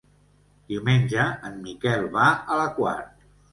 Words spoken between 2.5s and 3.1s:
a la Quar.